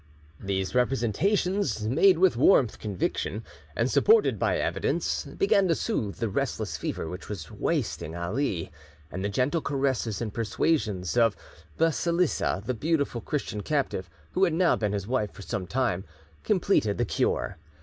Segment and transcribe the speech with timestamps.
[0.39, 3.43] These representations, made with warmth conviction,
[3.75, 8.71] and supported by evidence, began to soothe the restless fever which was wasting Ali,
[9.11, 11.37] and the gentle caresses and persuasions of
[11.77, 16.03] Basillisa, the beautiful Christian captive, who had now been his wife for some time,
[16.43, 17.59] completed the cure.